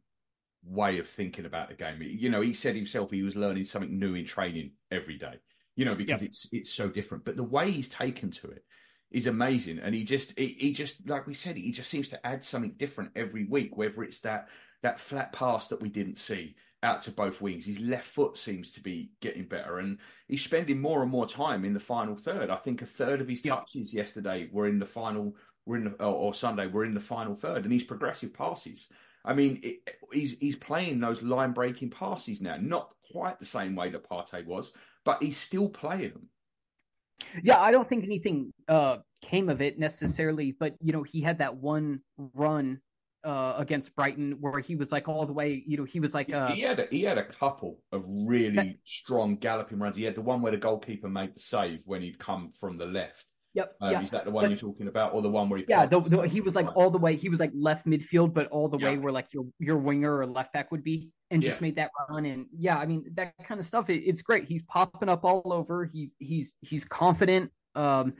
[0.65, 2.01] way of thinking about the game.
[2.01, 5.35] You know, he said himself he was learning something new in training every day.
[5.75, 7.23] You know, because it's it's so different.
[7.23, 8.63] But the way he's taken to it
[9.13, 12.27] is amazing, and he just he, he just like we said, he just seems to
[12.27, 13.77] add something different every week.
[13.77, 14.49] Whether it's that
[14.81, 18.71] that flat pass that we didn't see out to both wings, his left foot seems
[18.71, 22.49] to be getting better, and he's spending more and more time in the final third.
[22.49, 25.91] I think a third of his touches yesterday were in the final, were in the,
[25.91, 28.89] or, or Sunday were in the final third, and his progressive passes.
[29.23, 33.75] I mean, it, he's he's playing those line breaking passes now, not quite the same
[33.75, 34.73] way that Partey was,
[35.05, 36.29] but he's still playing them.
[37.41, 41.39] Yeah, I don't think anything uh, came of it necessarily, but you know, he had
[41.39, 42.81] that one run
[43.23, 45.63] uh, against Brighton where he was like all the way.
[45.65, 48.79] You know, he was like uh, he had a, he had a couple of really
[48.85, 49.95] strong galloping runs.
[49.95, 52.85] He had the one where the goalkeeper made the save when he'd come from the
[52.85, 53.25] left.
[53.53, 53.75] Yep.
[53.81, 54.01] Um, yeah.
[54.01, 55.65] Is that the one but, you're talking about, or the one where he?
[55.67, 57.15] Yeah, the, the, he was like all the way.
[57.15, 58.91] He was like left midfield, but all the yeah.
[58.91, 61.67] way where like your your winger or left back would be, and just yeah.
[61.67, 62.25] made that run.
[62.25, 63.89] And yeah, I mean that kind of stuff.
[63.89, 64.45] It, it's great.
[64.45, 65.85] He's popping up all over.
[65.85, 68.15] He's he's he's confident, um,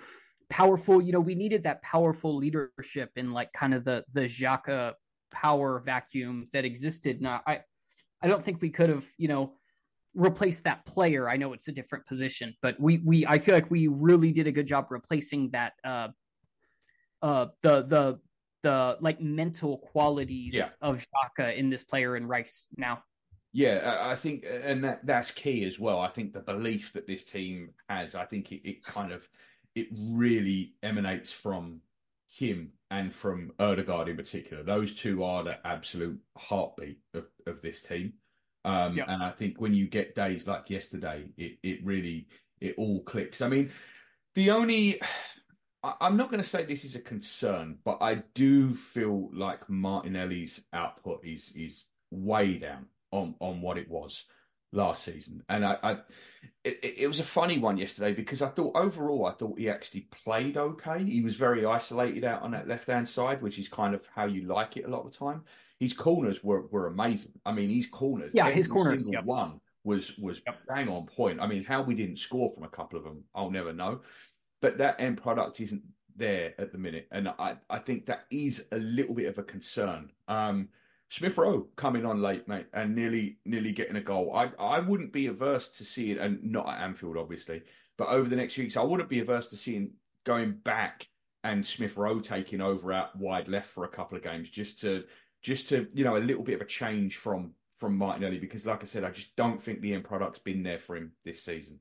[0.50, 1.02] powerful.
[1.02, 4.93] You know, we needed that powerful leadership in like kind of the the Xhaka
[5.32, 7.22] power vacuum that existed.
[7.22, 7.62] Now, I
[8.22, 9.54] I don't think we could have you know
[10.13, 11.30] replace that player.
[11.30, 14.47] I know it's a different position, but we we I feel like we really did
[14.47, 16.10] a good job replacing that uh
[17.21, 18.19] uh the the
[18.63, 20.69] the like mental qualities yeah.
[20.82, 23.04] of Xhaka in this player in Rice now.
[23.56, 25.99] Yeah, I think, and that that's key as well.
[25.99, 29.30] I think the belief that this team has, I think it, it kind of,
[29.76, 31.82] it really emanates from
[32.28, 34.63] him and from Ødegaard in particular.
[34.63, 38.13] Those two are the absolute heartbeat of, of this team.
[38.65, 39.06] Um, yeah.
[39.08, 42.28] And I think when you get days like yesterday, it, it really
[42.62, 43.41] it all clicks.
[43.41, 43.71] I mean,
[44.36, 45.02] the only
[45.99, 50.62] I'm not going to say this is a concern, but I do feel like Martinelli's
[50.71, 54.23] output is is way down on on what it was
[54.71, 55.91] last season, and I, I
[56.63, 60.08] it, it, was a funny one yesterday because I thought overall I thought he actually
[60.23, 61.04] played okay.
[61.04, 64.26] He was very isolated out on that left hand side, which is kind of how
[64.26, 65.43] you like it a lot of the time
[65.84, 67.34] his corners were, were amazing.
[67.46, 69.26] I mean, his corners, yeah, his corners, yep.
[69.26, 70.58] one was was yep.
[70.67, 71.41] bang on point.
[71.41, 74.02] I mean, how we didn't score from a couple of them, I'll never know.
[74.62, 75.84] but that end product isn't
[76.15, 79.43] there at the minute, and I I think that is a little bit of a
[79.43, 80.10] concern.
[80.28, 80.69] Um,
[81.10, 84.34] Smith Rowe coming on late, mate, and nearly nearly getting a goal.
[84.34, 87.62] I I wouldn't be averse to seeing, and not at Anfield, obviously,
[87.98, 89.91] but over the next few weeks, I wouldn't be averse to seeing
[90.24, 91.08] going back
[91.43, 95.04] and Smith Rowe taking over out wide left for a couple of games, just to
[95.43, 98.82] just to you know a little bit of a change from from Martinelli, because like
[98.82, 101.79] I said, I just don't think the end product's been there for him this season.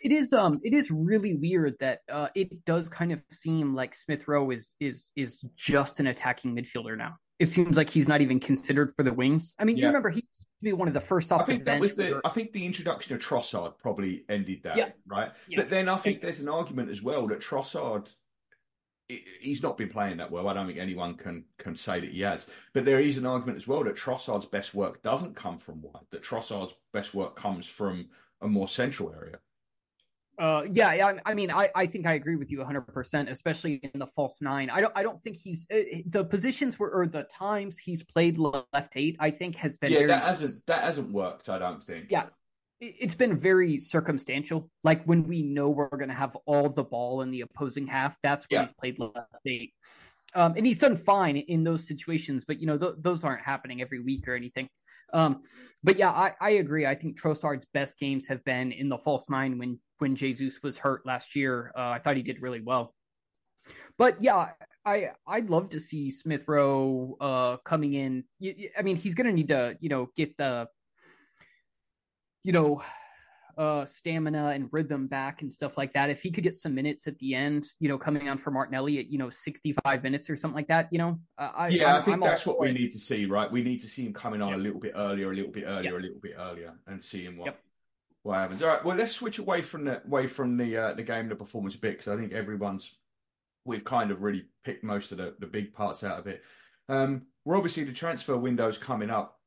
[0.00, 3.94] It is um it is really weird that uh it does kind of seem like
[3.94, 7.16] Smith Rowe is is is just an attacking midfielder now.
[7.40, 9.56] It seems like he's not even considered for the wings.
[9.58, 9.82] I mean, yeah.
[9.82, 11.80] you remember he used to be one of the first off I think the that
[11.80, 14.90] was the I think the introduction of Trossard probably ended that, yeah.
[15.06, 15.32] right?
[15.48, 15.60] Yeah.
[15.60, 18.06] But then I think there's an argument as well that Trossard
[19.08, 20.48] he's not been playing that well.
[20.48, 22.46] I don't think anyone can can say that he has.
[22.72, 26.04] But there is an argument as well that Trossard's best work doesn't come from wide.
[26.10, 28.08] That Trossard's best work comes from
[28.40, 29.38] a more central area.
[30.36, 34.00] Uh, yeah, I, I mean, I, I think I agree with you 100%, especially in
[34.00, 34.68] the false nine.
[34.68, 38.36] I don't, I don't think he's uh, the positions where or the times he's played
[38.36, 39.16] left eight.
[39.20, 41.48] I think has been yeah, very, that hasn't that hasn't worked.
[41.48, 42.06] I don't think.
[42.10, 42.26] Yeah,
[42.80, 44.70] it's been very circumstantial.
[44.82, 48.16] Like when we know we're going to have all the ball in the opposing half,
[48.22, 48.66] that's when Yeah.
[48.66, 49.72] he's played left eight.
[50.34, 53.80] Um, and he's done fine in those situations, but you know th- those aren't happening
[53.80, 54.68] every week or anything.
[55.12, 55.42] Um,
[55.84, 56.86] but yeah, I, I agree.
[56.86, 60.76] I think Trossard's best games have been in the false nine when when Jesus was
[60.76, 61.70] hurt last year.
[61.76, 62.94] Uh, I thought he did really well.
[63.96, 64.50] But yeah,
[64.84, 68.24] I I'd love to see Smith Rowe uh, coming in.
[68.76, 70.66] I mean, he's going to need to you know get the
[72.44, 72.82] you know
[73.56, 77.06] uh stamina and rhythm back and stuff like that if he could get some minutes
[77.06, 80.36] at the end you know coming on for martinelli at you know 65 minutes or
[80.36, 82.72] something like that you know uh, I, Yeah, I'm, i think I'm that's what we
[82.72, 83.50] need to see, right?
[83.50, 84.58] We need to see him coming on Yep.
[84.58, 86.00] a little bit earlier, a little bit earlier, Yep.
[86.00, 87.60] a little bit earlier, and seeing what Yep.
[88.22, 88.62] what happens.
[88.62, 91.36] All right, well, let's switch away from the away from the uh, the game, the
[91.36, 92.92] performance a bit, because I think everyone's
[93.64, 96.42] we've kind of really picked most of the the big parts out of it.
[96.88, 99.40] Um, we're obviously the transfer window's coming up.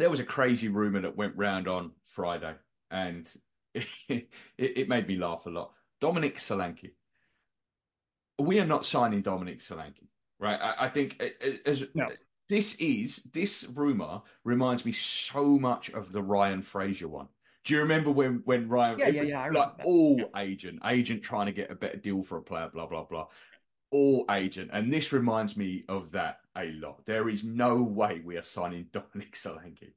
[0.00, 2.54] There was a crazy rumor that went round on Friday,
[2.90, 3.28] and
[3.74, 5.72] it, it made me laugh a lot.
[6.00, 6.92] Dominic Solanke.
[8.38, 10.06] We are not signing Dominic Solanke,
[10.38, 10.58] right?
[10.60, 11.22] I, I think
[11.66, 12.08] as No.
[12.48, 17.28] this is this rumor reminds me so much of the Ryan Fraser one.
[17.64, 18.98] Do you remember when when Ryan?
[18.98, 19.84] Yeah, yeah, was yeah, like that.
[19.86, 20.40] all Yeah.
[20.40, 23.26] agent, agent trying to get a better deal for a player, blah blah blah.
[23.90, 27.04] All agent, and this reminds me of that a lot.
[27.06, 29.92] There is no way we are signing Dominic Solanke.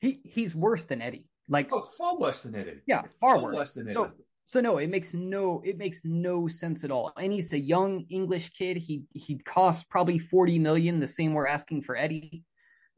[0.00, 2.80] he he's worse than eddie like Oh, far worse than Eddie.
[2.86, 3.94] yeah far Far worse, worse than Eddie.
[3.94, 4.10] so
[4.46, 8.04] so no it makes no it makes no sense at all and he's a young
[8.10, 12.44] english kid he he costs probably 40 million the same we're asking for eddie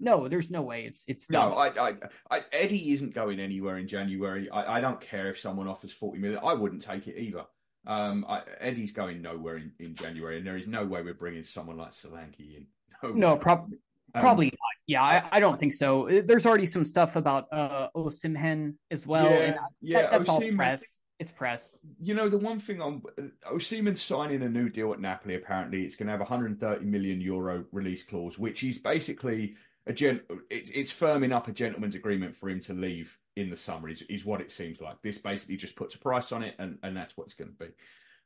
[0.00, 1.52] no there's no way it's it's No.
[1.54, 1.94] I, I,
[2.30, 4.48] I, Eddie isn't going anywhere in January.
[4.48, 6.40] I, I don't care if someone offers forty million.
[6.44, 7.44] I wouldn't take it either.
[7.86, 11.44] Um, I, Eddie's going nowhere in, in January, and there is no way we're bringing
[11.44, 12.66] someone like Solanke in.
[13.02, 13.70] No, no prob-
[14.14, 14.58] Um, Probably not.
[14.86, 16.08] Yeah, I, I don't think so.
[16.24, 19.30] There's already some stuff about uh Osimhen as well.
[19.30, 20.02] yeah, and yeah.
[20.02, 21.00] that- that's all Osimhen- press.
[21.20, 21.80] It's press.
[22.00, 23.02] You know, the one thing on
[23.50, 25.34] Osimhen signing a new deal at Napoli.
[25.34, 29.54] Apparently, it's going to have a 130 million euro release clause, which is basically
[29.88, 30.20] a gen.
[30.50, 33.88] It's, it's firming up a gentleman's agreement for him to leave in the summer.
[33.88, 35.02] Is, is what it seems like.
[35.02, 37.64] This basically just puts a price on it, and and that's what it's going to
[37.66, 37.72] be.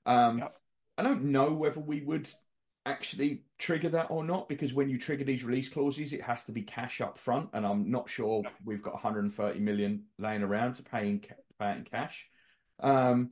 [0.05, 0.57] Um, Yep.
[0.99, 2.29] I don't know whether we would
[2.85, 6.53] actually trigger that or not because when you trigger these release clauses, it has to
[6.53, 10.83] be cash up front, and I'm not sure we've got 130 million laying around to
[10.83, 11.21] pay in,
[11.59, 12.27] pay in cash.
[12.81, 13.31] Um,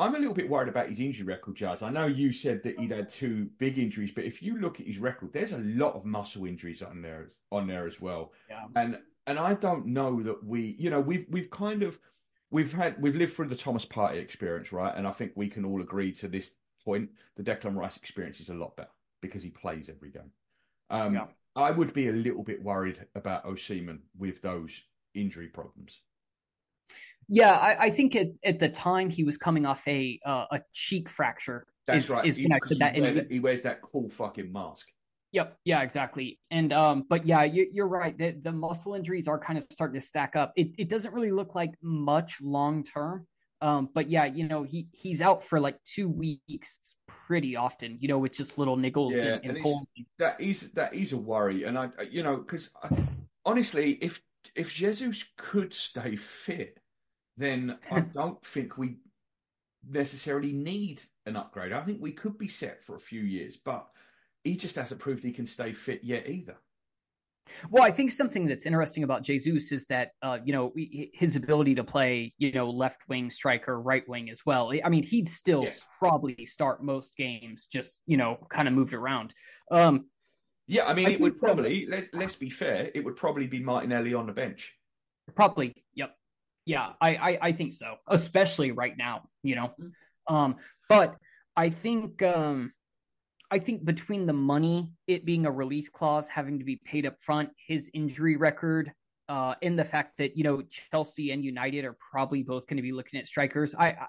[0.00, 1.82] I'm a little bit worried about his injury record, Juz.
[1.82, 4.86] I know you said that he'd had two big injuries, but if you look at
[4.86, 8.32] his record, there's a lot of muscle injuries on there on there as well.
[8.48, 8.64] Yeah.
[8.74, 11.98] And and I don't know that we, you know, we've we've kind of
[12.50, 14.94] we've had we've lived through the Thomas Partey experience, right?
[14.96, 16.52] And I think we can all agree to this
[16.84, 20.32] point, the Declan Rice experience is a lot better because he plays every game.
[20.88, 21.26] Um, Yeah.
[21.56, 24.82] I would be a little bit worried about Osimhen with those
[25.14, 26.00] injury problems.
[27.28, 30.60] Yeah, I, I think at, at the time he was coming off a uh, a
[30.72, 31.66] cheek fracture.
[31.86, 32.26] That's is, right.
[32.26, 32.94] Is He- when I said that.
[32.94, 34.88] he, and wear was- he wears that cool fucking mask.
[35.32, 35.56] Yep.
[35.64, 35.82] Yeah.
[35.82, 36.40] Exactly.
[36.50, 38.18] And um, but yeah, you, you're right.
[38.18, 40.52] The, the muscle injuries are kind of starting to stack up.
[40.56, 43.26] It it doesn't really look like much long term.
[43.62, 47.98] Um, but yeah, you know, he he's out for like two weeks pretty often.
[48.00, 49.86] You know, with just little niggles Yeah, and, and and.
[50.18, 52.70] That is that is a worry, and I, you know, because
[53.44, 54.20] honestly, if
[54.54, 56.78] if Jesus could stay fit,
[57.36, 58.96] then I don't think we
[59.88, 61.72] necessarily need an upgrade.
[61.72, 63.86] I think we could be set for a few years, but
[64.44, 66.56] he just hasn't proved he can stay fit yet either.
[67.70, 70.72] Well, I think something that's interesting about Jesus is that uh, you know
[71.12, 74.70] his ability to play you know left wing striker, right wing as well.
[74.84, 75.80] I mean, he'd still yes.
[75.98, 79.34] probably start most games, just you know, kind of moved around.
[79.70, 80.06] Um,
[80.70, 83.60] yeah, I mean, I it would probably let's, let's be fair, it would probably be
[83.60, 84.72] Martinelli on the bench.
[85.34, 86.14] Probably, yep,
[86.64, 89.74] yeah, I, I I think so, especially right now, you know.
[89.80, 90.34] Mm-hmm.
[90.34, 90.56] Um,
[90.88, 91.16] but
[91.56, 92.72] I think um
[93.50, 97.20] I think between the money, it being a release clause, having to be paid up
[97.20, 98.92] front, his injury record,
[99.28, 102.82] uh, and the fact that you know Chelsea and United are probably both going to
[102.82, 103.74] be looking at strikers.
[103.74, 104.06] I, I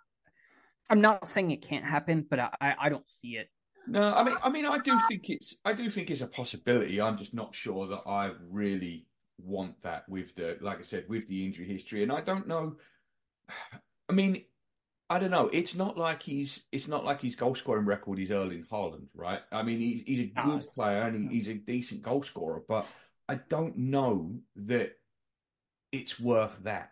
[0.92, 3.50] am not saying it can't happen, but I, I don't see it.
[3.88, 7.02] No, I mean, I mean, I do think it's, I do think it's a possibility.
[7.02, 11.28] I'm just not sure that I really want that with the, like I said, with
[11.28, 12.76] the injury history, and I don't know.
[14.10, 14.44] I mean,
[15.12, 15.50] I don't know.
[15.52, 19.42] It's not like he's it's not like his goal scoring record is Erling Haaland, right?
[19.52, 22.86] I mean, he's he's a good player and he, he's a decent goal scorer, but
[23.28, 24.94] I don't know that
[25.92, 26.92] it's worth that.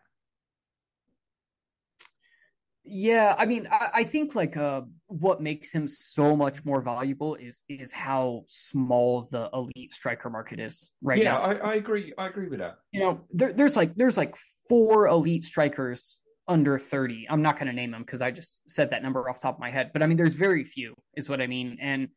[2.84, 7.36] Yeah, I mean, I, I think like uh, what makes him so much more valuable
[7.36, 11.42] is is how small the elite striker market is right yeah, now.
[11.42, 12.14] I, I agree.
[12.18, 12.80] I agree with that.
[12.92, 14.36] You know, there, there's like there's like
[14.70, 17.28] four elite strikers under 30.
[17.30, 19.60] I'm not going to name them because I just said that number off top of
[19.60, 21.78] my head, but I mean, there's very few, is what I mean.
[21.80, 22.08] And,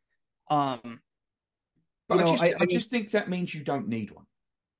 [0.49, 0.99] um,
[2.09, 4.25] but I, know, just, I, I, I just think that means you don't need one.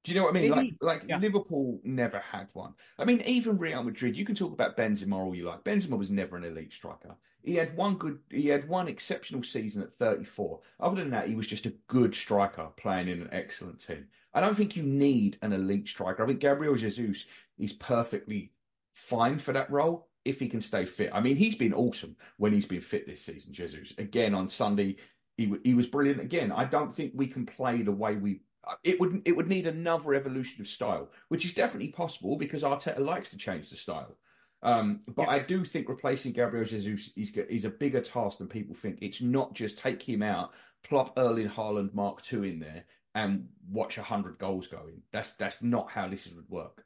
[0.04, 0.52] Do you know what I mean?
[0.52, 1.18] Like, like yeah.
[1.18, 2.74] Liverpool never had one.
[3.00, 4.18] I mean, even Real Madrid.
[4.18, 5.63] You can talk about Benzema all you like.
[5.63, 7.16] Benzema was never an elite striker.
[7.44, 8.20] He had one good.
[8.30, 10.60] He had one exceptional season at 34.
[10.80, 14.08] Other than that, he was just a good striker playing in an excellent team.
[14.34, 16.24] I don't think you need an elite striker.
[16.24, 17.26] I think Gabriel Jesus
[17.58, 18.52] is perfectly
[18.94, 21.12] fine for that role if he can stay fit.
[21.13, 23.94] I mean, he's been awesome when he's been fit this season, Jesus.
[23.98, 24.98] Again, on Sunday,
[25.38, 26.52] he, he was brilliant again.
[26.52, 28.42] I don't think we can play the way we.
[28.84, 32.99] It would it would need another evolution of style, which is definitely possible because Arteta
[32.99, 34.17] likes to change the style.
[34.62, 35.34] Um, but yeah.
[35.34, 38.99] I do think replacing Gabriel Jesus is, is a bigger task than people think.
[39.02, 43.97] It's not just take him out, plop Erling Haaland Mark II in there, and watch
[43.97, 45.02] hundred goals going.
[45.12, 46.86] That's that's not how this would work.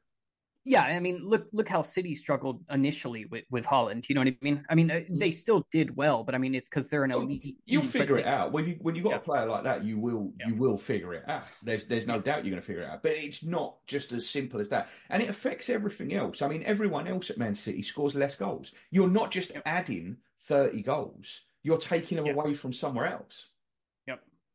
[0.68, 4.10] Yeah, I mean, look look how City struggled initially with with Haaland.
[4.10, 4.66] You know what I mean?
[4.70, 5.18] I mean, uh, mm.
[5.18, 7.56] they still did well, but I mean, it's because they're an elite.
[7.64, 9.16] You'll figure it they, out when you when you got yeah.
[9.16, 9.86] a player like that.
[9.86, 10.50] You will yeah.
[10.50, 11.44] you will figure it out.
[11.64, 13.02] There's there's no doubt you're going to figure it out.
[13.02, 16.42] But it's not just as simple as that, and it affects everything else.
[16.42, 18.74] I mean, everyone else at Man City scores less goals.
[18.92, 19.62] You're not just yeah.
[19.66, 23.48] adding thirty goals; you're taking them away from somewhere else.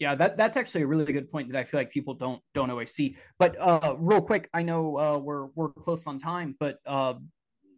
[0.02, 2.70] Yeah, that that's actually a really good point that I feel like people don't don't
[2.70, 3.16] always see.
[3.38, 7.14] But uh, real quick, I know uh, we're we're close on time, but uh,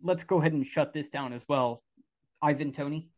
[0.02, 1.82] let's go ahead and shut this down as well.
[2.40, 3.10] Ivan Toney.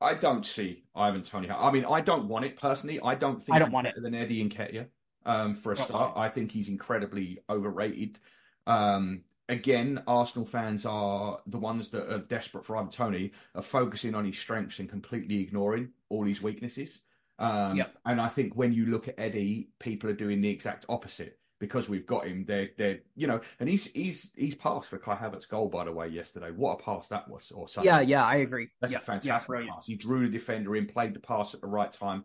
[0.00, 1.48] I don't see Ivan Toney.
[1.48, 2.98] I mean, I don't want it personally.
[3.00, 4.88] I don't think I don't want it than Eddie Nketiah.
[5.24, 8.18] Um, for a start, I think he's incredibly overrated.
[8.66, 14.16] Um, again, Arsenal fans are the ones that are desperate for Ivan Toney, are focusing
[14.16, 16.98] on his strengths and completely ignoring all his weaknesses.
[17.38, 17.94] Um, yep.
[18.04, 21.88] And I think when you look at Eddie, people are doing the exact opposite because
[21.88, 22.44] we've got him.
[22.46, 25.92] They're, they're, you know, and he's he's he's passed for Kai Havertz's goal by the
[25.92, 26.50] way yesterday.
[26.50, 27.50] What a pass that was!
[27.52, 27.88] Or something.
[27.88, 28.68] Yeah, yeah, I agree.
[28.80, 29.02] That's yep.
[29.02, 29.86] a fantastic yep, pass.
[29.86, 32.24] He drew the defender in, played the pass at the right time.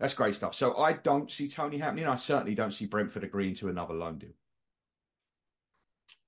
[0.00, 0.54] That's great stuff.
[0.54, 2.06] So I don't see Toney happening.
[2.06, 4.30] I certainly don't see Brentford agreeing to another loan deal.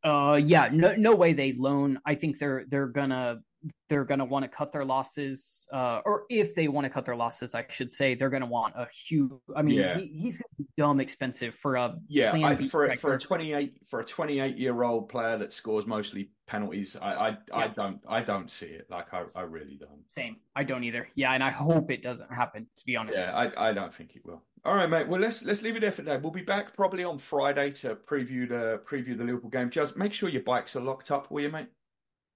[0.03, 2.01] Uh, yeah, no, no way they loan.
[2.05, 3.43] I think they're they're gonna
[3.89, 7.05] they're going to want to cut their losses, uh, or if they want to cut
[7.05, 9.31] their losses, I should say, they're going to want a huge.
[9.55, 9.99] I mean, yeah.
[9.99, 13.19] he, he's going to be dumb expensive for a yeah I, for a, for a
[13.19, 16.97] twenty eight for a twenty eight year old player that scores mostly penalties.
[17.01, 17.37] I I, yeah.
[17.53, 18.87] I don't I don't see it.
[18.91, 20.09] Like I, I really don't.
[20.09, 20.37] Same.
[20.55, 21.09] I don't either.
[21.15, 22.67] Yeah, and I hope it doesn't happen.
[22.77, 23.19] To be honest.
[23.19, 24.43] Yeah, I, I don't think it will.
[24.65, 25.09] All right, mate.
[25.09, 26.19] Well, let's let's leave it there for today.
[26.19, 29.71] We'll be back probably on Friday to preview the preview the Liverpool game.
[29.71, 31.69] Just make sure your bikes are locked up, will you, mate?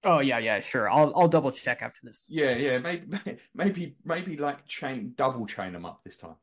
[0.05, 0.89] Oh yeah, yeah, sure.
[0.89, 2.27] I'll I'll double check after this.
[2.29, 2.77] Yeah, yeah.
[2.77, 3.17] Maybe
[3.55, 6.35] maybe maybe like chain double chain them up this time.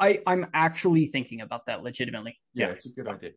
[0.00, 2.40] I I'm actually thinking about that legitimately.
[2.54, 2.72] Yeah, yeah.
[2.72, 3.30] it's a good idea.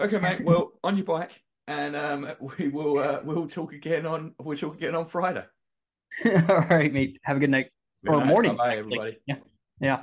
[0.00, 0.40] Okay, mate.
[0.40, 4.74] Well, on your bike, and um, we will uh, we'll talk again on we'll talk
[4.76, 5.44] again on Friday.
[6.48, 7.20] All right, mate.
[7.24, 7.70] Have a good night
[8.04, 8.28] good or night.
[8.28, 8.56] morning.
[8.56, 9.18] Bye, everybody.
[9.26, 9.36] Yeah,
[9.78, 10.02] yeah.